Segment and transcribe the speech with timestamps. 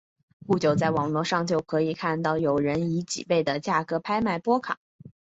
[0.47, 4.79] 不久在网络上就可以看到有人以几倍的价格拍卖波卡。